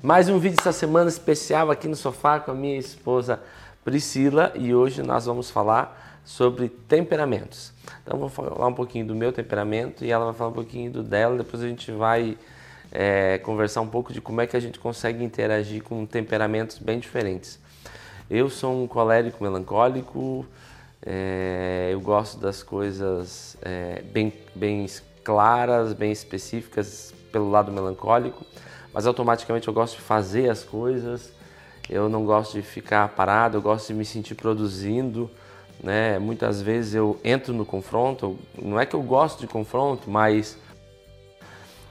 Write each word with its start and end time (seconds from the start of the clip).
Mais 0.00 0.28
um 0.28 0.38
vídeo 0.38 0.56
essa 0.58 0.72
semana 0.72 1.08
especial 1.08 1.70
aqui 1.70 1.86
no 1.86 1.94
sofá 1.94 2.40
com 2.40 2.50
a 2.50 2.54
minha 2.54 2.76
esposa 2.76 3.40
Priscila 3.84 4.50
e 4.56 4.74
hoje 4.74 5.00
nós 5.00 5.26
vamos 5.26 5.48
falar 5.48 6.20
sobre 6.24 6.68
temperamentos. 6.68 7.72
Então 8.02 8.18
vou 8.18 8.28
falar 8.28 8.66
um 8.66 8.74
pouquinho 8.74 9.06
do 9.06 9.14
meu 9.14 9.32
temperamento 9.32 10.04
e 10.04 10.10
ela 10.10 10.24
vai 10.24 10.34
falar 10.34 10.50
um 10.50 10.54
pouquinho 10.54 10.90
do 10.90 11.04
dela, 11.04 11.36
depois 11.36 11.62
a 11.62 11.68
gente 11.68 11.92
vai 11.92 12.36
é, 12.90 13.38
conversar 13.38 13.80
um 13.80 13.86
pouco 13.86 14.12
de 14.12 14.20
como 14.20 14.40
é 14.40 14.46
que 14.46 14.56
a 14.56 14.60
gente 14.60 14.80
consegue 14.80 15.22
interagir 15.22 15.84
com 15.84 16.04
temperamentos 16.04 16.78
bem 16.78 16.98
diferentes. 16.98 17.60
Eu 18.28 18.50
sou 18.50 18.82
um 18.82 18.88
colérico 18.88 19.44
melancólico, 19.44 20.44
é, 21.04 21.90
eu 21.92 22.00
gosto 22.00 22.40
das 22.40 22.60
coisas 22.60 23.56
é, 23.62 24.02
bem, 24.10 24.32
bem 24.52 24.84
claras, 25.22 25.92
bem 25.92 26.10
específicas 26.10 27.14
pelo 27.30 27.48
lado 27.50 27.70
melancólico 27.70 28.44
mas 28.92 29.06
automaticamente 29.06 29.68
eu 29.68 29.74
gosto 29.74 29.96
de 29.96 30.02
fazer 30.02 30.50
as 30.50 30.62
coisas, 30.62 31.32
eu 31.88 32.08
não 32.08 32.24
gosto 32.24 32.54
de 32.54 32.62
ficar 32.62 33.08
parado, 33.08 33.56
eu 33.56 33.62
gosto 33.62 33.88
de 33.88 33.94
me 33.94 34.04
sentir 34.04 34.34
produzindo. 34.34 35.30
Né? 35.82 36.18
Muitas 36.18 36.62
vezes 36.62 36.94
eu 36.94 37.18
entro 37.24 37.52
no 37.52 37.64
confronto, 37.64 38.38
não 38.60 38.78
é 38.78 38.86
que 38.86 38.94
eu 38.94 39.02
gosto 39.02 39.40
de 39.40 39.46
confronto, 39.46 40.08
mas 40.08 40.56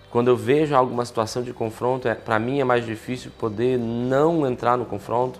quando 0.09 0.29
eu 0.29 0.37
vejo 0.37 0.75
alguma 0.75 1.05
situação 1.05 1.41
de 1.41 1.53
confronto, 1.53 2.07
é, 2.07 2.15
para 2.15 2.39
mim 2.39 2.59
é 2.59 2.63
mais 2.63 2.85
difícil 2.85 3.31
poder 3.37 3.77
não 3.77 4.45
entrar 4.47 4.77
no 4.77 4.85
confronto. 4.85 5.39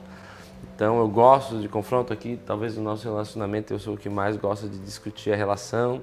Então 0.76 1.00
eu 1.00 1.08
gosto 1.08 1.60
de 1.60 1.68
confronto 1.68 2.12
aqui, 2.12 2.40
talvez 2.46 2.76
no 2.76 2.84
nosso 2.84 3.04
relacionamento 3.04 3.74
eu 3.74 3.80
sou 3.80 3.94
o 3.94 3.98
que 3.98 4.10
mais 4.10 4.36
gosta 4.36 4.68
de 4.68 4.80
discutir 4.80 5.32
a 5.32 5.36
relação 5.36 6.02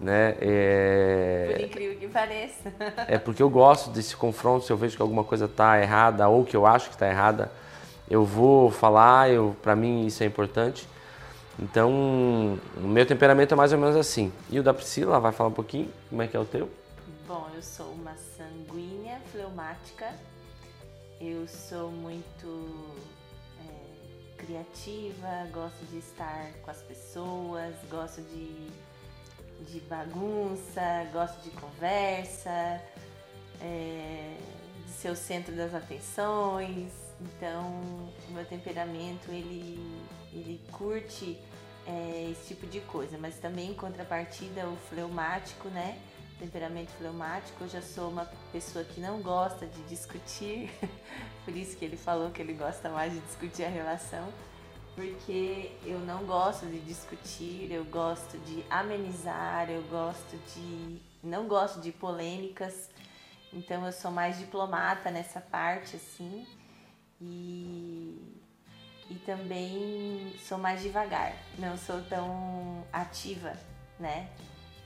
né? 0.00 0.36
É... 0.40 1.52
Por 1.52 1.64
incrível 1.64 1.98
que 1.98 2.08
pareça. 2.08 2.72
é 3.08 3.18
porque 3.18 3.42
eu 3.42 3.50
gosto 3.50 3.90
desse 3.90 4.16
confronto, 4.16 4.64
se 4.64 4.72
eu 4.72 4.76
vejo 4.76 4.96
que 4.96 5.02
alguma 5.02 5.24
coisa 5.24 5.46
está 5.46 5.80
errada 5.80 6.28
ou 6.28 6.44
que 6.44 6.56
eu 6.56 6.66
acho 6.66 6.88
que 6.88 6.94
está 6.94 7.08
errada, 7.08 7.50
eu 8.08 8.24
vou 8.24 8.70
falar, 8.70 9.30
eu, 9.30 9.56
para 9.62 9.74
mim 9.74 10.06
isso 10.06 10.22
é 10.22 10.26
importante. 10.26 10.86
Então, 11.58 12.58
o 12.76 12.86
meu 12.86 13.06
temperamento 13.06 13.54
é 13.54 13.56
mais 13.56 13.72
ou 13.72 13.78
menos 13.78 13.96
assim. 13.96 14.32
E 14.50 14.58
o 14.60 14.62
da 14.62 14.74
Priscila, 14.74 15.18
vai 15.18 15.32
falar 15.32 15.48
um 15.48 15.54
pouquinho 15.54 15.90
como 16.10 16.22
é 16.22 16.26
que 16.26 16.36
é 16.36 16.40
o 16.40 16.44
teu? 16.44 16.68
Bom, 17.26 17.48
eu 17.54 17.62
sou 17.62 17.86
uma 17.92 18.14
sanguínea 18.36 19.18
fleumática. 19.32 20.12
Eu 21.18 21.48
sou 21.48 21.90
muito 21.90 22.94
é, 23.58 24.36
criativa, 24.36 25.48
gosto 25.50 25.82
de 25.90 25.98
estar 25.98 26.52
com 26.62 26.70
as 26.70 26.82
pessoas, 26.82 27.74
gosto 27.90 28.20
de 28.20 28.68
de 29.62 29.80
bagunça, 29.80 31.08
gosto 31.12 31.42
de 31.42 31.50
conversa, 31.50 32.80
é, 33.60 34.36
de 34.84 34.92
ser 34.92 35.10
o 35.10 35.16
centro 35.16 35.54
das 35.54 35.74
atenções. 35.74 36.92
Então, 37.20 37.80
o 38.28 38.32
meu 38.32 38.44
temperamento 38.44 39.30
ele, 39.30 39.80
ele 40.32 40.60
curte 40.70 41.38
é, 41.86 42.30
esse 42.30 42.48
tipo 42.54 42.66
de 42.66 42.80
coisa, 42.80 43.16
mas 43.18 43.36
também 43.36 43.70
em 43.70 43.74
contrapartida 43.74 44.66
o 44.68 44.76
fleumático, 44.88 45.68
né? 45.68 45.98
Temperamento 46.38 46.90
fleumático, 46.98 47.64
eu 47.64 47.68
já 47.68 47.80
sou 47.80 48.10
uma 48.10 48.26
pessoa 48.52 48.84
que 48.84 49.00
não 49.00 49.22
gosta 49.22 49.66
de 49.66 49.82
discutir, 49.84 50.70
por 51.46 51.56
isso 51.56 51.76
que 51.78 51.84
ele 51.84 51.96
falou 51.96 52.30
que 52.30 52.42
ele 52.42 52.52
gosta 52.52 52.90
mais 52.90 53.14
de 53.14 53.20
discutir 53.20 53.64
a 53.64 53.70
relação 53.70 54.28
porque 54.96 55.70
eu 55.84 56.00
não 56.00 56.24
gosto 56.24 56.64
de 56.66 56.80
discutir, 56.80 57.70
eu 57.70 57.84
gosto 57.84 58.38
de 58.38 58.64
amenizar, 58.70 59.70
eu 59.70 59.82
gosto 59.82 60.36
de. 60.54 60.98
não 61.22 61.46
gosto 61.46 61.80
de 61.82 61.92
polêmicas, 61.92 62.88
então 63.52 63.84
eu 63.84 63.92
sou 63.92 64.10
mais 64.10 64.38
diplomata 64.38 65.10
nessa 65.10 65.38
parte, 65.38 65.96
assim, 65.96 66.46
e, 67.20 68.18
e 69.10 69.14
também 69.26 70.34
sou 70.42 70.56
mais 70.56 70.82
devagar, 70.82 71.34
não 71.58 71.76
sou 71.76 72.00
tão 72.08 72.82
ativa, 72.90 73.52
né? 74.00 74.30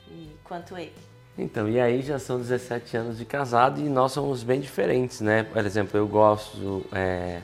E, 0.08 0.36
quanto 0.42 0.76
ele. 0.76 0.92
Então, 1.38 1.68
e 1.68 1.80
aí 1.80 2.02
já 2.02 2.18
são 2.18 2.36
17 2.36 2.96
anos 2.96 3.16
de 3.16 3.24
casado 3.24 3.80
e 3.80 3.88
nós 3.88 4.10
somos 4.10 4.42
bem 4.42 4.60
diferentes, 4.60 5.20
né? 5.20 5.44
Por 5.44 5.64
exemplo, 5.64 5.96
eu 5.96 6.08
gosto. 6.08 6.84
É 6.92 7.40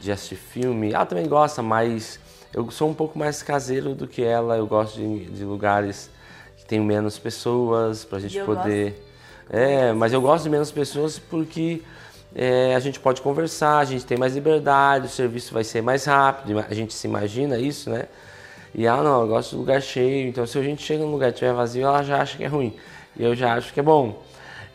de 0.00 0.10
assistir 0.10 0.36
filme. 0.36 0.92
Ela 0.92 1.06
também 1.06 1.28
gosta, 1.28 1.62
mas 1.62 2.18
eu 2.52 2.68
sou 2.70 2.88
um 2.88 2.94
pouco 2.94 3.18
mais 3.18 3.42
caseiro 3.42 3.94
do 3.94 4.08
que 4.08 4.22
ela. 4.22 4.56
Eu 4.56 4.66
gosto 4.66 4.96
de, 4.96 5.26
de 5.26 5.44
lugares 5.44 6.10
que 6.56 6.64
tem 6.64 6.80
menos 6.80 7.18
pessoas 7.18 8.04
para 8.04 8.18
a 8.18 8.20
gente 8.20 8.40
poder. 8.40 8.90
Gosto. 8.90 9.10
É, 9.50 9.92
mas 9.92 10.12
eu 10.12 10.20
gosto 10.20 10.44
de 10.44 10.50
menos 10.50 10.70
pessoas 10.70 11.18
porque 11.18 11.82
é, 12.34 12.74
a 12.74 12.80
gente 12.80 13.00
pode 13.00 13.20
conversar, 13.20 13.78
a 13.78 13.84
gente 13.84 14.06
tem 14.06 14.16
mais 14.16 14.34
liberdade, 14.34 15.06
o 15.06 15.10
serviço 15.10 15.52
vai 15.52 15.64
ser 15.64 15.82
mais 15.82 16.04
rápido, 16.04 16.64
a 16.68 16.74
gente 16.74 16.94
se 16.94 17.06
imagina 17.06 17.58
isso, 17.58 17.90
né? 17.90 18.04
E 18.72 18.86
ela 18.86 19.02
não, 19.02 19.22
eu 19.22 19.28
gosto 19.28 19.50
de 19.50 19.56
lugar 19.56 19.82
cheio, 19.82 20.28
então 20.28 20.46
se 20.46 20.56
a 20.56 20.62
gente 20.62 20.82
chega 20.82 21.02
num 21.04 21.10
lugar 21.10 21.28
e 21.28 21.30
estiver 21.30 21.52
vazio, 21.52 21.84
ela 21.84 22.02
já 22.04 22.22
acha 22.22 22.36
que 22.36 22.44
é 22.44 22.46
ruim. 22.46 22.76
E 23.16 23.24
eu 23.24 23.34
já 23.34 23.54
acho 23.54 23.74
que 23.74 23.80
é 23.80 23.82
bom. 23.82 24.22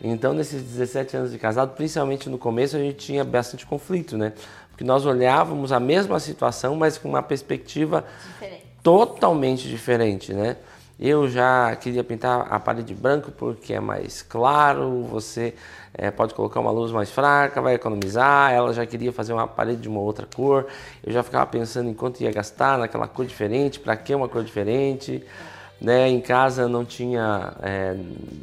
Então, 0.02 0.34
nesses 0.34 0.62
17 0.62 1.16
anos 1.16 1.32
de 1.32 1.38
casado, 1.38 1.74
principalmente 1.74 2.28
no 2.28 2.36
começo, 2.36 2.76
a 2.76 2.78
gente 2.78 2.98
tinha 2.98 3.24
bastante 3.24 3.64
conflito, 3.64 4.18
né? 4.18 4.34
Porque 4.76 4.84
nós 4.84 5.06
olhávamos 5.06 5.72
a 5.72 5.80
mesma 5.80 6.20
situação, 6.20 6.76
mas 6.76 6.98
com 6.98 7.08
uma 7.08 7.22
perspectiva 7.22 8.04
diferente. 8.34 8.66
totalmente 8.82 9.66
diferente, 9.66 10.34
né? 10.34 10.58
Eu 11.00 11.30
já 11.30 11.74
queria 11.76 12.04
pintar 12.04 12.46
a 12.50 12.60
parede 12.60 12.92
branco 12.92 13.32
porque 13.32 13.72
é 13.72 13.80
mais 13.80 14.20
claro, 14.20 15.02
você 15.04 15.54
é, 15.94 16.10
pode 16.10 16.34
colocar 16.34 16.60
uma 16.60 16.70
luz 16.70 16.92
mais 16.92 17.10
fraca, 17.10 17.62
vai 17.62 17.72
economizar. 17.72 18.52
Ela 18.52 18.74
já 18.74 18.84
queria 18.84 19.14
fazer 19.14 19.32
uma 19.32 19.48
parede 19.48 19.80
de 19.80 19.88
uma 19.88 20.00
outra 20.00 20.26
cor. 20.26 20.66
Eu 21.02 21.10
já 21.10 21.22
ficava 21.22 21.46
pensando 21.46 21.88
em 21.88 21.94
quanto 21.94 22.22
ia 22.22 22.30
gastar 22.30 22.76
naquela 22.76 23.08
cor 23.08 23.24
diferente, 23.24 23.80
para 23.80 23.96
que 23.96 24.14
uma 24.14 24.28
cor 24.28 24.44
diferente. 24.44 25.24
É 25.24 25.55
né? 25.80 26.08
Em 26.08 26.20
casa 26.20 26.68
não 26.68 26.84
tinha, 26.84 27.52
é, 27.62 27.96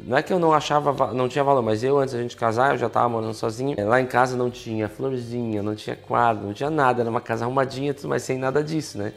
não 0.06 0.16
é 0.16 0.22
que 0.22 0.32
eu 0.32 0.38
não 0.38 0.52
achava, 0.52 1.12
não 1.12 1.28
tinha 1.28 1.42
valor, 1.42 1.62
mas 1.62 1.82
eu 1.82 1.98
antes 1.98 2.14
da 2.14 2.20
gente 2.20 2.36
casar 2.36 2.72
eu 2.72 2.78
já 2.78 2.86
estava 2.86 3.08
morando 3.08 3.34
sozinho. 3.34 3.76
Lá 3.86 4.00
em 4.00 4.06
casa 4.06 4.36
não 4.36 4.50
tinha 4.50 4.88
florzinha, 4.88 5.62
não 5.62 5.74
tinha 5.74 5.96
quadro, 5.96 6.46
não 6.46 6.52
tinha 6.52 6.70
nada, 6.70 7.02
era 7.02 7.10
uma 7.10 7.20
casa 7.20 7.44
arrumadinha, 7.44 7.94
mas 8.04 8.22
sem 8.22 8.38
nada 8.38 8.62
disso, 8.62 8.98
né? 8.98 9.12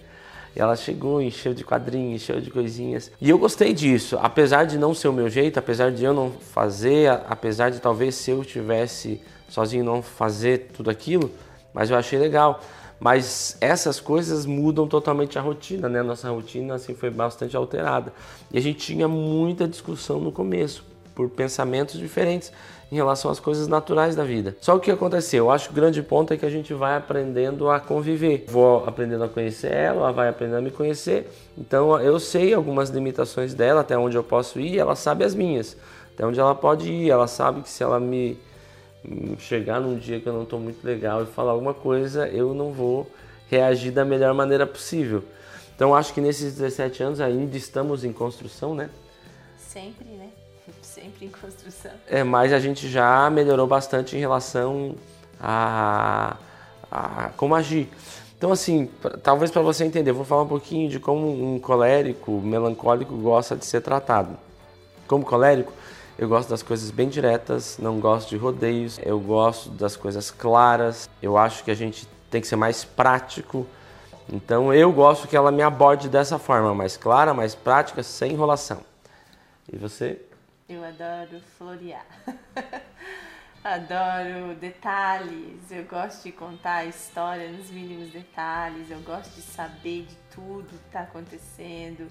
E 0.56 0.60
ela 0.60 0.76
chegou, 0.76 1.22
encheu 1.22 1.54
de 1.54 1.64
quadrinhos, 1.64 2.24
encheu 2.24 2.42
de 2.42 2.50
coisinhas. 2.50 3.12
E 3.22 3.30
eu 3.30 3.38
gostei 3.38 3.74
disso, 3.74 4.18
apesar 4.20 4.66
de 4.66 4.78
não 4.78 4.92
ser 4.92 5.08
o 5.08 5.14
meu 5.14 5.30
jeito, 5.30 5.60
apesar 5.60 5.92
de 5.92 6.04
eu 6.04 6.16
não 6.16 6.32
fazer, 6.32 7.12
apesar 7.30 7.70
de 7.70 7.80
talvez 7.80 8.16
se 8.16 8.32
eu 8.32 8.44
tivesse 8.44 9.22
sozinho 9.48 9.84
não 9.84 10.02
fazer 10.02 10.70
tudo 10.74 10.90
aquilo, 10.90 11.30
mas 11.74 11.92
eu 11.92 11.98
achei 11.98 12.18
legal. 12.18 12.60
Mas 13.00 13.58
essas 13.62 14.00
coisas 14.00 14.46
mudam 14.46 14.88
totalmente 14.88 15.38
a 15.38 15.42
rotina, 15.42 15.88
né? 15.88 16.02
Nossa 16.02 16.30
rotina 16.30 16.76
assim 16.76 16.96
foi 16.96 17.10
bastante 17.10 17.56
alterada. 17.56 18.12
E 18.52 18.58
a 18.58 18.62
gente 18.62 18.80
tinha 18.80 19.08
muita 19.08 19.68
discussão 19.68 20.20
no 20.20 20.32
começo 20.32 20.84
por 21.14 21.30
pensamentos 21.30 21.98
diferentes 22.00 22.52
em 22.92 22.96
relação 22.96 23.30
às 23.30 23.40
coisas 23.40 23.68
naturais 23.68 24.16
da 24.16 24.24
vida. 24.24 24.56
Só 24.62 24.76
o 24.76 24.80
que 24.80 24.90
aconteceu? 24.90 25.46
Eu 25.46 25.52
acho 25.52 25.68
que 25.68 25.74
o 25.74 25.76
grande 25.76 26.02
ponto 26.02 26.34
é 26.34 26.38
que 26.38 26.46
a 26.46 26.50
gente 26.50 26.74
vai 26.74 26.96
aprendendo 26.96 27.70
a 27.70 27.80
conviver. 27.80 28.46
Vou 28.48 28.86
aprendendo 28.86 29.24
a 29.24 29.28
conhecer 29.28 29.72
ela, 29.72 30.02
ela 30.02 30.12
vai 30.12 30.30
aprendendo 30.30 30.60
a 30.60 30.62
me 30.62 30.72
conhecer. 30.72 31.30
Então 31.58 32.00
eu 32.00 32.20
sei 32.20 32.54
algumas 32.54 32.90
limitações 32.90 33.54
dela, 33.54 33.82
até 33.82 33.98
onde 33.98 34.16
eu 34.16 34.24
posso 34.24 34.60
ir, 34.60 34.78
ela 34.78 34.96
sabe 34.96 35.24
as 35.24 35.36
minhas. 35.36 35.76
Até 36.14 36.26
onde 36.26 36.40
ela 36.40 36.56
pode 36.56 36.90
ir, 36.90 37.10
ela 37.10 37.28
sabe 37.28 37.62
que 37.62 37.70
se 37.70 37.84
ela 37.84 38.00
me 38.00 38.38
chegar 39.40 39.80
num 39.80 39.98
dia 39.98 40.20
que 40.20 40.28
eu 40.28 40.34
não 40.34 40.44
estou 40.44 40.60
muito 40.60 40.86
legal 40.86 41.24
e 41.24 41.26
falar 41.26 41.52
alguma 41.52 41.74
coisa, 41.74 42.28
eu 42.28 42.54
não 42.54 42.72
vou 42.72 43.10
reagir 43.50 43.92
da 43.92 44.04
melhor 44.04 44.34
maneira 44.34 44.66
possível. 44.66 45.24
Então 45.76 45.96
acho 45.96 46.14
que 46.14 46.20
nesses 46.20 46.56
17 46.56 47.04
anos 47.04 47.22
ainda 47.22 47.56
estamos 47.56 48.04
em 48.04 48.12
construção, 48.12 48.74
né? 48.74 48.90
Sempre, 49.58 50.06
né? 50.06 50.30
Sempre 50.82 51.26
em 51.26 51.30
construção. 51.30 51.92
É, 52.08 52.24
mas 52.24 52.52
a 52.52 52.60
gente 52.60 52.88
já 52.90 53.30
melhorou 53.30 53.68
bastante 53.68 54.16
em 54.16 54.20
relação 54.20 54.96
a, 55.40 56.36
a 56.92 57.30
como 57.38 57.56
agir. 57.56 57.90
Então, 58.38 58.52
assim, 58.52 58.88
talvez 59.24 59.50
para 59.50 59.64
você 59.64 59.84
entender, 59.84 60.12
vou 60.12 60.24
falar 60.24 60.44
um 60.44 60.48
pouquinho 60.48 60.88
de 60.90 61.00
como 61.00 61.56
um 61.56 61.60
colérico, 61.60 62.32
melancólico 62.34 63.16
gosta 63.18 63.56
de 63.56 63.66
ser 63.66 63.82
tratado. 63.82 64.38
Como 65.08 65.26
colérico, 65.26 65.74
eu 66.18 66.28
gosto 66.28 66.50
das 66.50 66.64
coisas 66.64 66.90
bem 66.90 67.10
diretas, 67.10 67.78
não 67.78 68.00
gosto 68.00 68.30
de 68.30 68.38
rodeios, 68.38 69.00
eu 69.04 69.20
gosto 69.20 69.70
das 69.70 69.96
coisas 69.96 70.32
claras. 70.32 71.08
Eu 71.22 71.38
acho 71.38 71.64
que 71.64 71.70
a 71.70 71.76
gente 71.76 72.08
tem 72.32 72.42
que 72.42 72.48
ser 72.48 72.56
mais 72.56 72.84
prático. 72.84 73.68
Então 74.28 74.74
eu 74.74 74.92
gosto 74.92 75.28
que 75.28 75.38
ela 75.38 75.52
me 75.52 75.62
aborde 75.62 76.10
dessa 76.10 76.40
forma, 76.40 76.74
mais 76.74 76.98
clara, 76.98 77.36
mais 77.36 77.54
prática, 77.54 78.02
sem 78.02 78.32
enrolação. 78.32 78.82
E 79.72 79.78
você? 79.78 80.20
Eu 80.68 80.84
adoro 80.84 81.40
florear. 81.56 82.06
adoro 83.64 84.56
detalhes. 84.56 85.70
Eu 85.70 85.84
gosto 85.84 86.24
de 86.24 86.32
contar 86.32 86.78
a 86.78 86.86
história 86.86 87.50
nos 87.52 87.70
mínimos 87.70 88.10
detalhes. 88.10 88.90
Eu 88.90 89.00
gosto 89.02 89.36
de 89.36 89.42
saber 89.42 90.08
de 90.08 90.16
tudo 90.34 90.68
que 90.68 90.88
está 90.88 91.02
acontecendo. 91.02 92.08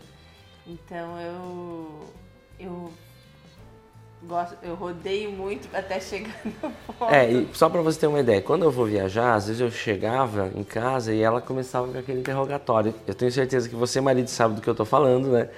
Então 0.66 1.20
eu 1.20 1.95
gosto, 4.26 4.56
eu 4.62 4.74
rodeio 4.74 5.30
muito 5.30 5.68
até 5.74 6.00
chegar 6.00 6.34
no 6.44 6.70
ponto. 6.94 7.12
É, 7.12 7.30
e 7.30 7.48
só 7.52 7.68
para 7.68 7.80
você 7.80 8.00
ter 8.00 8.06
uma 8.06 8.20
ideia, 8.20 8.42
quando 8.42 8.64
eu 8.64 8.70
vou 8.70 8.86
viajar, 8.86 9.34
às 9.34 9.46
vezes 9.46 9.60
eu 9.60 9.70
chegava 9.70 10.50
em 10.54 10.64
casa 10.64 11.14
e 11.14 11.22
ela 11.22 11.40
começava 11.40 11.88
com 11.88 11.98
aquele 11.98 12.20
interrogatório. 12.20 12.94
Eu 13.06 13.14
tenho 13.14 13.30
certeza 13.30 13.68
que 13.68 13.74
você, 13.74 14.00
marido, 14.00 14.28
sabe 14.28 14.56
do 14.56 14.60
que 14.60 14.68
eu 14.68 14.74
tô 14.74 14.84
falando, 14.84 15.28
né? 15.28 15.48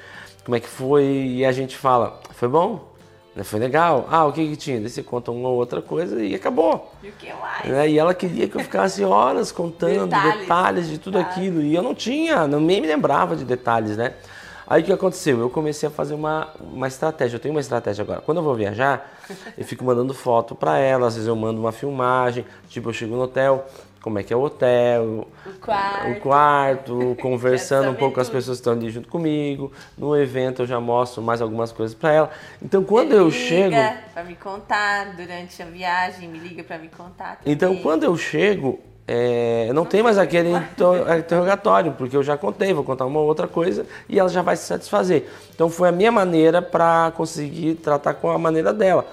Como 0.44 0.56
é 0.56 0.60
que 0.60 0.68
foi? 0.68 1.04
E 1.04 1.44
a 1.44 1.52
gente 1.52 1.76
fala, 1.76 2.20
foi 2.32 2.48
bom? 2.48 2.92
Né, 3.34 3.44
foi 3.44 3.60
legal? 3.60 4.08
Ah, 4.10 4.24
o 4.26 4.32
que 4.32 4.46
que 4.48 4.56
tinha? 4.56 4.80
Daí 4.80 4.88
você 4.88 5.02
conta 5.02 5.30
uma 5.30 5.48
ou 5.48 5.56
outra 5.56 5.80
coisa 5.80 6.22
e 6.22 6.34
acabou. 6.34 6.92
E 7.02 7.08
o 7.08 7.12
que 7.12 7.32
mais? 7.34 7.66
Né? 7.66 7.90
E 7.90 7.98
ela 7.98 8.12
queria 8.14 8.48
que 8.48 8.56
eu 8.56 8.60
ficasse 8.60 9.04
horas 9.04 9.52
contando 9.52 10.06
detalhes, 10.06 10.40
detalhes 10.40 10.88
de 10.88 10.98
tudo 10.98 11.18
detalhes. 11.18 11.38
aquilo. 11.38 11.62
E 11.62 11.74
eu 11.74 11.82
não 11.82 11.94
tinha, 11.94 12.48
não, 12.48 12.60
nem 12.60 12.80
me 12.80 12.86
lembrava 12.86 13.36
de 13.36 13.44
detalhes, 13.44 13.96
né? 13.96 14.14
Aí 14.70 14.82
o 14.82 14.84
que 14.84 14.92
aconteceu? 14.92 15.40
Eu 15.40 15.48
comecei 15.48 15.88
a 15.88 15.90
fazer 15.90 16.12
uma, 16.12 16.48
uma 16.60 16.86
estratégia. 16.86 17.36
Eu 17.36 17.40
tenho 17.40 17.54
uma 17.54 17.60
estratégia 17.60 18.02
agora. 18.02 18.20
Quando 18.20 18.38
eu 18.38 18.44
vou 18.44 18.54
viajar, 18.54 19.18
eu 19.56 19.64
fico 19.64 19.82
mandando 19.82 20.12
foto 20.12 20.54
para 20.54 20.76
ela. 20.78 21.06
Às 21.06 21.14
vezes 21.14 21.26
eu 21.26 21.34
mando 21.34 21.58
uma 21.58 21.72
filmagem. 21.72 22.44
Tipo, 22.68 22.90
eu 22.90 22.92
chego 22.92 23.16
no 23.16 23.22
hotel, 23.22 23.66
como 24.02 24.18
é 24.18 24.22
que 24.22 24.32
é 24.32 24.36
o 24.36 24.42
hotel, 24.42 25.26
o 25.46 25.52
quarto, 25.60 26.10
o 26.10 26.20
quarto 26.20 27.16
conversando 27.20 27.90
um 27.90 27.94
pouco 27.94 28.16
com 28.16 28.20
as 28.20 28.28
pessoas 28.28 28.58
que 28.58 28.60
estão 28.60 28.74
ali 28.74 28.90
junto 28.90 29.08
comigo. 29.08 29.72
No 29.96 30.16
evento 30.16 30.62
eu 30.62 30.66
já 30.66 30.78
mostro 30.78 31.22
mais 31.22 31.40
algumas 31.40 31.72
coisas 31.72 31.94
para 31.94 32.12
ela. 32.12 32.30
Então 32.62 32.84
quando 32.84 33.12
Ele 33.12 33.20
eu 33.20 33.28
liga 33.28 33.38
chego, 33.38 33.76
para 34.12 34.24
me 34.24 34.34
contar 34.34 35.16
durante 35.16 35.62
a 35.62 35.66
viagem, 35.66 36.28
me 36.28 36.38
liga 36.38 36.62
para 36.62 36.78
me 36.78 36.88
contar. 36.88 37.36
Também. 37.36 37.52
Então 37.52 37.76
quando 37.76 38.04
eu 38.04 38.16
chego, 38.16 38.80
é, 39.10 39.72
não 39.72 39.86
tem 39.86 40.02
mais 40.02 40.18
aquele 40.18 40.50
interrogatório, 41.18 41.92
porque 41.92 42.14
eu 42.14 42.22
já 42.22 42.36
contei, 42.36 42.74
vou 42.74 42.84
contar 42.84 43.06
uma 43.06 43.20
outra 43.20 43.48
coisa 43.48 43.86
e 44.06 44.18
ela 44.18 44.28
já 44.28 44.42
vai 44.42 44.54
se 44.54 44.66
satisfazer. 44.66 45.26
Então 45.54 45.70
foi 45.70 45.88
a 45.88 45.92
minha 45.92 46.12
maneira 46.12 46.60
para 46.60 47.10
conseguir 47.16 47.76
tratar 47.76 48.12
com 48.12 48.30
a 48.30 48.36
maneira 48.36 48.70
dela. 48.70 49.06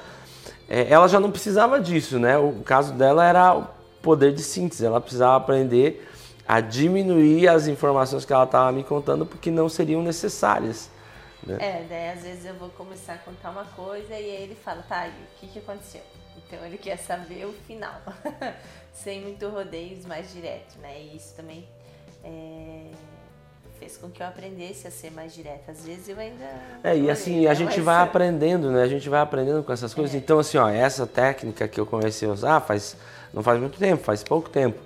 É, 0.68 0.88
ela 0.90 1.08
já 1.08 1.18
não 1.18 1.32
precisava 1.32 1.80
disso, 1.80 2.20
né? 2.20 2.38
O 2.38 2.56
caso 2.66 2.92
dela 2.94 3.26
era 3.26 3.56
o 3.56 3.66
poder 4.02 4.34
de 4.34 4.44
síntese, 4.44 4.86
ela 4.86 5.00
precisava 5.00 5.38
aprender 5.38 6.06
a 6.46 6.60
diminuir 6.60 7.48
as 7.48 7.68
informações 7.68 8.26
que 8.26 8.34
ela 8.34 8.44
estava 8.44 8.74
me 8.74 8.84
contando 8.84 9.26
porque 9.26 9.50
não 9.50 9.70
seriam 9.70 10.04
necessárias. 10.04 10.90
Né? 11.42 11.58
É, 11.58 11.86
daí 11.88 12.10
às 12.10 12.22
vezes 12.22 12.46
eu 12.46 12.56
vou 12.56 12.68
começar 12.70 13.14
a 13.14 13.18
contar 13.18 13.52
uma 13.52 13.64
coisa 13.64 14.12
e 14.12 14.14
aí 14.14 14.44
ele 14.44 14.56
fala, 14.56 14.84
tá, 14.90 15.08
o 15.08 15.40
que, 15.40 15.48
que 15.48 15.60
aconteceu? 15.60 16.02
Então 16.48 16.66
ele 16.66 16.78
quer 16.78 16.98
saber 16.98 17.46
o 17.46 17.54
final. 17.68 18.02
sem 18.96 19.22
muito 19.22 19.48
rodeios, 19.50 20.06
mais 20.06 20.32
direto, 20.32 20.80
né? 20.82 21.00
E 21.00 21.18
isso 21.18 21.36
também 21.36 21.68
é, 22.24 22.88
fez 23.78 23.98
com 23.98 24.10
que 24.10 24.24
eu 24.24 24.28
aprendesse 24.28 24.88
a 24.88 24.92
ser 24.92 25.12
mais 25.12 25.34
direta. 25.34 25.72
Às 25.72 25.86
vezes 25.86 26.08
eu 26.08 26.18
ainda. 26.18 26.46
É, 26.84 26.98
e 26.98 27.10
assim, 27.10 27.46
a 27.46 27.54
gente 27.54 27.82
vai 27.82 28.02
aprendendo, 28.02 28.72
né? 28.72 28.84
A 28.84 28.88
gente 28.88 29.08
vai 29.10 29.20
aprendendo 29.20 29.64
com 29.64 29.74
essas 29.74 29.94
coisas. 29.94 30.16
É. 30.16 30.18
Então, 30.18 30.40
assim, 30.40 30.58
ó, 30.58 30.70
essa 30.70 31.06
técnica 31.06 31.68
que 31.68 31.80
eu 31.80 31.86
comecei 31.86 32.28
a 32.28 32.32
usar 32.32 32.62
faz, 32.62 32.96
não 33.34 33.44
faz 33.44 33.60
muito 33.60 33.78
tempo, 33.78 34.04
faz 34.04 34.24
pouco 34.24 34.50
tempo. 34.50 34.80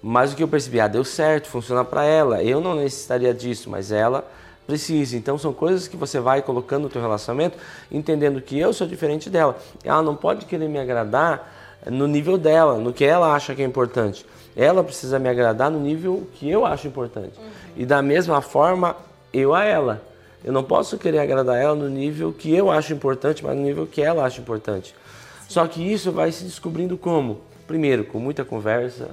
Mas 0.00 0.32
o 0.32 0.36
que 0.36 0.42
eu 0.42 0.48
percebi, 0.48 0.80
ah, 0.80 0.86
deu 0.86 1.04
certo, 1.04 1.48
funciona 1.48 1.84
para 1.84 2.04
ela. 2.04 2.42
Eu 2.42 2.60
não 2.60 2.76
necessitaria 2.76 3.34
disso, 3.34 3.68
mas 3.68 3.90
ela 3.90 4.30
precisa. 4.68 5.16
Então 5.16 5.38
são 5.38 5.50
coisas 5.50 5.88
que 5.88 5.96
você 5.96 6.20
vai 6.20 6.42
colocando 6.42 6.82
no 6.82 6.88
teu 6.90 7.00
relacionamento, 7.00 7.56
entendendo 7.90 8.38
que 8.42 8.58
eu 8.58 8.70
sou 8.74 8.86
diferente 8.86 9.30
dela. 9.30 9.56
Ela 9.82 10.02
não 10.02 10.14
pode 10.14 10.44
querer 10.44 10.68
me 10.68 10.78
agradar 10.78 11.80
no 11.90 12.06
nível 12.06 12.36
dela, 12.36 12.76
no 12.76 12.92
que 12.92 13.02
ela 13.02 13.32
acha 13.34 13.54
que 13.54 13.62
é 13.62 13.64
importante. 13.64 14.26
Ela 14.54 14.84
precisa 14.84 15.18
me 15.18 15.26
agradar 15.26 15.70
no 15.70 15.80
nível 15.80 16.28
que 16.34 16.50
eu 16.50 16.66
acho 16.66 16.86
importante. 16.86 17.38
Uhum. 17.38 17.46
E 17.78 17.86
da 17.86 18.02
mesma 18.02 18.42
forma, 18.42 18.94
eu 19.32 19.54
a 19.54 19.64
ela. 19.64 20.02
Eu 20.44 20.52
não 20.52 20.62
posso 20.62 20.98
querer 20.98 21.20
agradar 21.20 21.56
ela 21.56 21.74
no 21.74 21.88
nível 21.88 22.30
que 22.30 22.54
eu 22.54 22.70
acho 22.70 22.92
importante, 22.92 23.42
mas 23.42 23.56
no 23.56 23.62
nível 23.62 23.86
que 23.86 24.02
ela 24.02 24.24
acha 24.24 24.38
importante. 24.38 24.88
Sim. 24.88 25.46
Só 25.48 25.66
que 25.66 25.80
isso 25.80 26.12
vai 26.12 26.30
se 26.30 26.44
descobrindo 26.44 26.98
como? 26.98 27.40
Primeiro, 27.66 28.04
com 28.04 28.18
muita 28.18 28.44
conversa, 28.44 29.08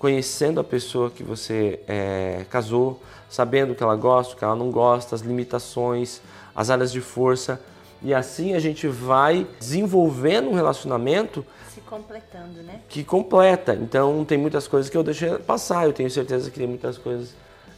conhecendo 0.00 0.58
a 0.58 0.64
pessoa 0.64 1.10
que 1.10 1.22
você 1.22 1.78
é, 1.86 2.46
casou, 2.48 3.02
sabendo 3.28 3.74
o 3.74 3.76
que 3.76 3.82
ela 3.82 3.94
gosta, 3.96 4.32
o 4.32 4.36
que 4.38 4.42
ela 4.42 4.56
não 4.56 4.70
gosta, 4.70 5.14
as 5.14 5.20
limitações, 5.20 6.22
as 6.56 6.70
áreas 6.70 6.90
de 6.90 7.02
força. 7.02 7.60
E 8.02 8.14
assim 8.14 8.54
a 8.54 8.58
gente 8.58 8.88
vai 8.88 9.46
desenvolvendo 9.58 10.48
um 10.48 10.54
relacionamento 10.54 11.44
se 11.68 11.82
completando, 11.82 12.62
né? 12.62 12.80
Que 12.88 13.04
completa. 13.04 13.74
Então 13.74 14.24
tem 14.24 14.38
muitas 14.38 14.66
coisas 14.66 14.90
que 14.90 14.96
eu 14.96 15.02
deixei 15.02 15.36
passar. 15.36 15.84
Eu 15.84 15.92
tenho 15.92 16.10
certeza 16.10 16.50
que 16.50 16.58
tem 16.58 16.66
muitas 16.66 16.96
coisas 16.96 17.34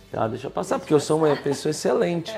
que 0.08 0.14
ela 0.14 0.28
deixa 0.28 0.48
passar, 0.48 0.78
porque 0.78 0.94
eu 0.94 1.00
sou 1.00 1.18
uma 1.18 1.34
pessoa 1.34 1.70
excelente. 1.70 2.32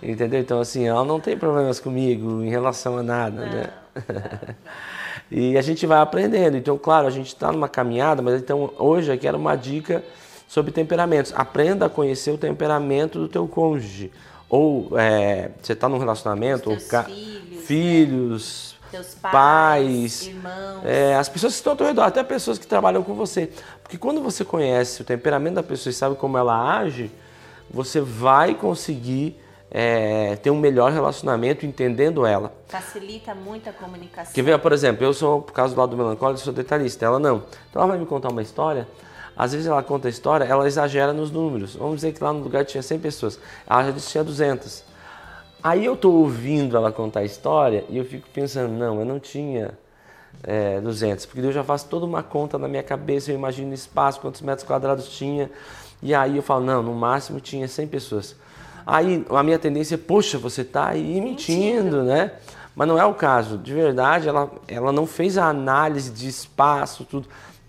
Entendeu? 0.00 0.38
Então, 0.38 0.60
assim, 0.60 0.86
ela 0.86 1.04
não 1.04 1.18
tem 1.18 1.36
problemas 1.36 1.80
comigo 1.80 2.40
em 2.40 2.50
relação 2.50 2.98
a 2.98 3.02
nada, 3.02 3.44
não, 3.44 3.52
né? 3.52 3.70
Não, 3.96 4.54
e 5.30 5.56
a 5.56 5.62
gente 5.62 5.86
vai 5.86 6.00
aprendendo. 6.00 6.56
Então, 6.56 6.76
claro, 6.78 7.06
a 7.06 7.10
gente 7.10 7.28
está 7.28 7.50
numa 7.50 7.68
caminhada, 7.68 8.22
mas 8.22 8.40
então 8.40 8.70
hoje 8.78 9.10
aqui 9.10 9.26
era 9.26 9.36
uma 9.36 9.56
dica 9.56 10.04
sobre 10.46 10.70
temperamentos. 10.70 11.32
Aprenda 11.34 11.86
a 11.86 11.88
conhecer 11.88 12.30
o 12.30 12.38
temperamento 12.38 13.18
do 13.18 13.28
teu 13.28 13.48
cônjuge. 13.48 14.12
Ou 14.48 14.98
é, 14.98 15.50
você 15.60 15.72
está 15.72 15.88
num 15.88 15.98
relacionamento, 15.98 16.70
ou 16.70 16.78
filhos, 16.78 17.64
filhos 17.66 18.74
né? 18.74 18.84
Teus 18.94 19.14
pais, 19.14 19.32
pais 19.32 20.26
irmãos. 20.28 20.84
É, 20.84 21.16
as 21.16 21.28
pessoas 21.28 21.54
que 21.54 21.56
estão 21.56 21.72
ao 21.72 21.76
teu 21.76 21.86
redor, 21.88 22.02
até 22.02 22.22
pessoas 22.22 22.58
que 22.58 22.66
trabalham 22.66 23.02
com 23.02 23.14
você. 23.14 23.50
Porque 23.82 23.98
quando 23.98 24.22
você 24.22 24.44
conhece 24.44 25.02
o 25.02 25.04
temperamento 25.04 25.54
da 25.54 25.64
pessoa 25.64 25.90
e 25.90 25.94
sabe 25.94 26.14
como 26.14 26.38
ela 26.38 26.78
age, 26.78 27.10
você 27.68 28.00
vai 28.00 28.54
conseguir 28.54 29.36
é, 29.76 30.36
ter 30.36 30.52
um 30.52 30.56
melhor 30.56 30.92
relacionamento 30.92 31.66
entendendo 31.66 32.24
ela. 32.24 32.52
Facilita 32.68 33.34
muito 33.34 33.68
a 33.68 33.72
comunicação. 33.72 34.32
Quer 34.32 34.42
ver, 34.42 34.56
por 34.60 34.72
exemplo, 34.72 35.04
eu 35.04 35.12
sou, 35.12 35.42
por 35.42 35.52
causa 35.52 35.74
do 35.74 35.80
lado 35.80 35.90
do 35.90 35.96
melancólico, 35.96 36.38
sou 36.38 36.52
detalhista, 36.52 37.04
ela 37.04 37.18
não. 37.18 37.42
Então 37.68 37.82
ela 37.82 37.88
vai 37.88 37.98
me 37.98 38.06
contar 38.06 38.28
uma 38.28 38.40
história, 38.40 38.86
às 39.36 39.50
vezes 39.50 39.66
ela 39.66 39.82
conta 39.82 40.06
a 40.06 40.10
história, 40.10 40.44
ela 40.44 40.64
exagera 40.68 41.12
nos 41.12 41.32
números. 41.32 41.74
Vamos 41.74 41.96
dizer 41.96 42.12
que 42.12 42.22
lá 42.22 42.32
no 42.32 42.38
lugar 42.38 42.64
tinha 42.64 42.84
100 42.84 43.00
pessoas, 43.00 43.40
ela 43.68 43.82
já 43.82 43.90
disse 43.90 44.06
que 44.06 44.12
tinha 44.12 44.22
200. 44.22 44.84
Aí 45.60 45.84
eu 45.84 45.96
tô 45.96 46.12
ouvindo 46.12 46.76
ela 46.76 46.92
contar 46.92 47.20
a 47.20 47.24
história 47.24 47.84
e 47.88 47.98
eu 47.98 48.04
fico 48.04 48.28
pensando, 48.32 48.72
não, 48.72 49.00
eu 49.00 49.04
não 49.04 49.18
tinha 49.18 49.76
é, 50.44 50.80
200, 50.80 51.26
porque 51.26 51.44
eu 51.44 51.50
já 51.50 51.64
faço 51.64 51.88
toda 51.88 52.06
uma 52.06 52.22
conta 52.22 52.56
na 52.58 52.68
minha 52.68 52.82
cabeça, 52.84 53.32
eu 53.32 53.34
imagino 53.34 53.72
o 53.72 53.74
espaço, 53.74 54.20
quantos 54.20 54.40
metros 54.40 54.64
quadrados 54.64 55.08
tinha, 55.08 55.50
e 56.00 56.14
aí 56.14 56.36
eu 56.36 56.42
falo, 56.44 56.64
não, 56.64 56.80
no 56.80 56.94
máximo 56.94 57.40
tinha 57.40 57.66
100 57.66 57.88
pessoas. 57.88 58.36
Aí 58.86 59.24
a 59.30 59.42
minha 59.42 59.58
tendência 59.58 59.94
é, 59.94 59.98
poxa, 59.98 60.38
você 60.38 60.60
está 60.60 60.88
aí 60.88 61.20
mentindo, 61.20 61.84
mentindo, 61.84 62.02
né? 62.02 62.32
Mas 62.74 62.88
não 62.88 62.98
é 62.98 63.04
o 63.04 63.14
caso. 63.14 63.56
De 63.56 63.72
verdade, 63.72 64.28
ela, 64.28 64.50
ela 64.66 64.92
não 64.92 65.06
fez 65.06 65.38
a 65.38 65.48
análise 65.48 66.10
de 66.10 66.28
espaço, 66.28 67.04
tudo. 67.04 67.28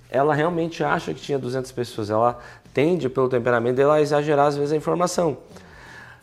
Ela 0.09 0.33
realmente 0.33 0.83
acha 0.83 1.13
que 1.13 1.21
tinha 1.21 1.37
200 1.37 1.71
pessoas. 1.71 2.09
Ela 2.09 2.39
tende, 2.73 3.07
pelo 3.07 3.29
temperamento 3.29 3.75
dela, 3.75 3.95
a 3.95 4.01
exagerar 4.01 4.47
às 4.47 4.57
vezes 4.57 4.73
a 4.73 4.75
informação. 4.75 5.37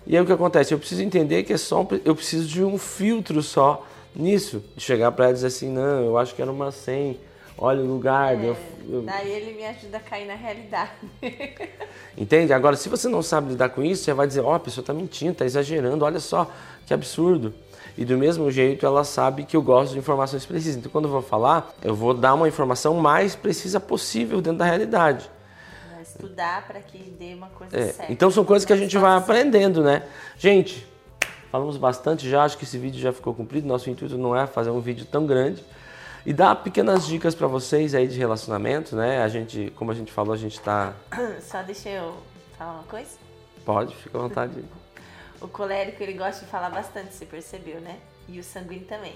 E 0.07 0.17
aí 0.17 0.23
o 0.23 0.27
que 0.27 0.33
acontece? 0.33 0.75
Eu 0.75 0.79
preciso 0.79 1.03
entender 1.03 1.45
que 1.45 1.53
é 1.53 1.57
só 1.57 1.83
um, 1.83 1.89
eu 2.05 2.15
preciso 2.15 2.49
de 2.49 2.65
um 2.65 2.77
filtro 2.77 3.41
só 3.43 3.87
nisso. 4.15 4.63
De 4.77 4.83
chegar 4.83 5.13
para 5.13 5.27
ela 5.27 5.33
e 5.33 5.35
dizer 5.35 5.47
assim, 5.47 5.73
não, 5.73 6.05
eu 6.05 6.19
acho 6.19 6.35
que 6.35 6.43
era 6.43 6.51
uma 6.51 6.73
100, 6.73 7.19
olha 7.57 7.81
o 7.81 7.87
lugar. 7.87 8.35
É, 8.35 8.49
eu, 8.49 8.57
eu... 8.89 9.03
Daí 9.03 9.31
ele 9.31 9.55
me 9.55 9.65
ajuda 9.67 9.97
a 9.97 10.01
cair 10.01 10.27
na 10.27 10.35
realidade. 10.35 10.91
Entende? 12.17 12.53
Agora, 12.53 12.77
se 12.77 12.89
você 12.89 13.09
não 13.09 13.23
sabe 13.23 13.51
lidar 13.51 13.71
com 13.71 13.83
isso, 13.83 14.05
você 14.05 14.13
vai 14.13 14.27
dizer, 14.27 14.41
ó, 14.41 14.53
oh, 14.53 14.55
a 14.55 14.61
pessoa 14.61 14.83
está 14.83 14.93
mentindo, 14.93 15.33
está 15.33 15.45
exagerando, 15.45 16.05
olha 16.05 16.21
só, 16.21 16.51
que 16.87 16.93
absurdo. 16.93 17.55
E 17.97 18.05
do 18.05 18.17
mesmo 18.17 18.51
jeito 18.51 18.87
ela 18.87 19.05
sabe 19.05 19.45
que 19.45 19.57
eu 19.57 19.63
gosto 19.63 19.93
de 19.93 19.99
informações 19.99 20.47
precisas. 20.47 20.77
Então 20.77 20.91
quando 20.91 21.07
eu 21.07 21.11
vou 21.11 21.23
falar, 21.23 21.75
eu 21.83 21.95
vou 21.95 22.15
dar 22.15 22.35
uma 22.35 22.49
informação 22.49 22.95
mais 22.95 23.35
precisa 23.35 23.79
possível 23.79 24.41
dentro 24.41 24.59
da 24.59 24.65
realidade 24.65 25.31
estudar 26.23 26.67
para 26.67 26.81
que 26.81 26.99
dê 26.99 27.35
uma 27.35 27.49
coisa 27.49 27.77
é, 27.77 27.87
certa. 27.87 28.13
Então 28.13 28.31
são 28.31 28.45
coisas 28.45 28.65
que 28.65 28.73
a 28.73 28.77
gente 28.77 28.97
vai 28.99 29.17
aprendendo, 29.17 29.83
né? 29.83 30.03
Gente, 30.39 30.87
falamos 31.51 31.77
bastante 31.77 32.29
já, 32.29 32.45
acho 32.45 32.57
que 32.57 32.65
esse 32.65 32.79
vídeo 32.79 33.01
já 33.01 33.13
ficou 33.13 33.35
cumprido. 33.35 33.67
Nosso 33.67 33.91
intuito 33.91 34.17
não 34.17 34.37
é 34.37 34.47
fazer 34.47 34.71
um 34.71 34.81
vídeo 34.81 35.05
tão 35.05 35.27
grande 35.27 35.65
e 36.25 36.33
dar 36.33 36.55
pequenas 36.57 37.07
dicas 37.07 37.35
para 37.35 37.47
vocês 37.47 37.95
aí 37.95 38.07
de 38.07 38.19
relacionamento, 38.19 38.95
né? 38.95 39.23
A 39.23 39.29
gente, 39.29 39.73
como 39.77 39.91
a 39.91 39.95
gente 39.95 40.13
falou, 40.13 40.33
a 40.33 40.37
gente 40.37 40.59
está 40.59 40.95
Só 41.43 41.63
deixa 41.63 41.89
eu 41.89 42.17
falar 42.57 42.75
uma 42.75 42.85
coisa? 42.85 43.11
Pode, 43.65 43.95
fica 43.97 44.19
à 44.19 44.21
vontade. 44.21 44.65
o 45.41 45.49
colérico 45.49 46.03
ele 46.03 46.15
gosta 46.15 46.45
de 46.45 46.51
falar 46.51 46.71
bastante, 46.71 47.13
você 47.15 47.27
percebeu, 47.27 47.81
né? 47.81 47.99
E 48.29 48.39
o 48.39 48.45
sanguíneo 48.45 48.87
também. 48.87 49.15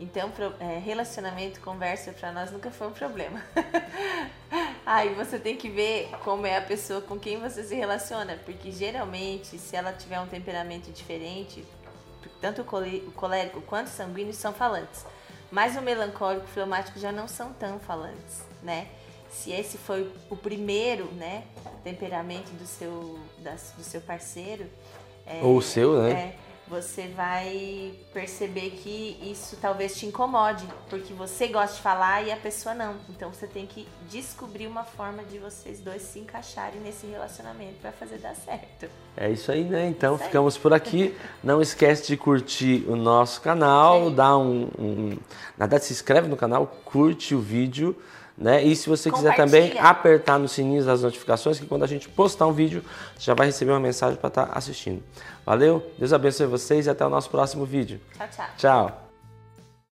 Então, 0.00 0.32
é, 0.58 0.78
relacionamento, 0.78 1.60
conversa 1.60 2.12
para 2.12 2.32
nós 2.32 2.50
nunca 2.50 2.70
foi 2.70 2.88
um 2.88 2.92
problema. 2.92 3.40
Aí 4.84 5.14
você 5.14 5.38
tem 5.38 5.56
que 5.56 5.68
ver 5.68 6.10
como 6.24 6.44
é 6.44 6.56
a 6.56 6.62
pessoa 6.62 7.00
com 7.00 7.18
quem 7.18 7.38
você 7.38 7.62
se 7.62 7.74
relaciona, 7.74 8.36
porque 8.44 8.72
geralmente, 8.72 9.58
se 9.58 9.76
ela 9.76 9.92
tiver 9.92 10.20
um 10.20 10.26
temperamento 10.26 10.90
diferente, 10.90 11.64
tanto 12.40 12.62
o 12.62 13.12
colérico 13.12 13.62
quanto 13.62 13.86
o 13.86 13.90
sanguíneo 13.90 14.34
são 14.34 14.52
falantes. 14.52 15.06
Mas 15.52 15.76
o 15.76 15.82
melancólico 15.82 16.46
e 16.46 16.48
o 16.48 16.52
fleumático 16.52 16.98
já 16.98 17.12
não 17.12 17.28
são 17.28 17.52
tão 17.52 17.78
falantes, 17.78 18.42
né? 18.62 18.86
Se 19.30 19.52
esse 19.52 19.76
foi 19.76 20.10
o 20.30 20.36
primeiro, 20.36 21.04
né, 21.12 21.44
temperamento 21.84 22.50
do 22.52 22.66
seu, 22.66 23.18
da, 23.38 23.52
do 23.52 23.84
seu 23.84 24.00
parceiro. 24.00 24.64
É, 25.26 25.40
Ou 25.42 25.58
o 25.58 25.62
seu, 25.62 26.02
né? 26.02 26.10
É, 26.10 26.36
você 26.66 27.08
vai 27.08 27.94
perceber 28.12 28.70
que 28.70 29.18
isso 29.22 29.56
talvez 29.60 29.96
te 29.96 30.06
incomode, 30.06 30.64
porque 30.88 31.12
você 31.12 31.48
gosta 31.48 31.76
de 31.76 31.82
falar 31.82 32.22
e 32.22 32.32
a 32.32 32.36
pessoa 32.36 32.74
não. 32.74 32.96
Então 33.10 33.32
você 33.32 33.46
tem 33.46 33.66
que 33.66 33.86
descobrir 34.08 34.66
uma 34.66 34.84
forma 34.84 35.22
de 35.24 35.38
vocês 35.38 35.80
dois 35.80 36.02
se 36.02 36.18
encaixarem 36.18 36.80
nesse 36.80 37.06
relacionamento 37.06 37.74
para 37.80 37.92
fazer 37.92 38.18
dar 38.18 38.34
certo. 38.34 38.88
É 39.16 39.30
isso 39.30 39.52
aí, 39.52 39.64
né? 39.64 39.86
Então 39.86 40.16
ficamos 40.16 40.56
por 40.56 40.72
aqui. 40.72 41.14
Não 41.42 41.60
esquece 41.60 42.06
de 42.06 42.16
curtir 42.16 42.84
o 42.88 42.96
nosso 42.96 43.40
canal, 43.40 44.08
Sim. 44.08 44.14
dá 44.14 44.38
um, 44.38 44.68
um, 44.78 45.18
na 45.58 45.66
verdade 45.66 45.84
se 45.84 45.92
inscreve 45.92 46.28
no 46.28 46.36
canal, 46.36 46.66
curte 46.84 47.34
o 47.34 47.40
vídeo. 47.40 47.96
Né? 48.36 48.62
E 48.64 48.74
se 48.74 48.88
você 48.88 49.10
quiser 49.10 49.36
também 49.36 49.78
apertar 49.78 50.38
no 50.38 50.48
sininho 50.48 50.84
das 50.84 51.02
notificações, 51.02 51.58
que 51.58 51.66
quando 51.66 51.84
a 51.84 51.86
gente 51.86 52.08
postar 52.08 52.46
um 52.46 52.52
vídeo, 52.52 52.82
você 53.14 53.26
já 53.26 53.34
vai 53.34 53.46
receber 53.46 53.72
uma 53.72 53.80
mensagem 53.80 54.16
para 54.16 54.28
estar 54.28 54.46
tá 54.46 54.52
assistindo. 54.58 55.02
Valeu, 55.44 55.84
Deus 55.98 56.12
abençoe 56.12 56.46
vocês 56.46 56.86
e 56.86 56.90
até 56.90 57.04
o 57.04 57.10
nosso 57.10 57.28
próximo 57.30 57.64
vídeo. 57.64 58.00
Tchau, 58.16 58.28
tchau. 58.28 58.46
Tchau. 58.56 59.01